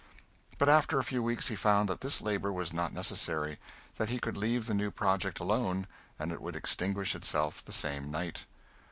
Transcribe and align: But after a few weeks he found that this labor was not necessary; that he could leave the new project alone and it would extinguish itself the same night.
But 0.57 0.67
after 0.67 0.97
a 0.97 1.03
few 1.03 1.21
weeks 1.21 1.49
he 1.49 1.55
found 1.55 1.87
that 1.87 2.01
this 2.01 2.21
labor 2.21 2.51
was 2.51 2.73
not 2.73 2.91
necessary; 2.91 3.59
that 3.97 4.09
he 4.09 4.17
could 4.17 4.35
leave 4.35 4.65
the 4.65 4.73
new 4.73 4.89
project 4.89 5.39
alone 5.39 5.85
and 6.17 6.31
it 6.31 6.41
would 6.41 6.55
extinguish 6.55 7.13
itself 7.13 7.63
the 7.63 7.71
same 7.71 8.09
night. 8.09 8.45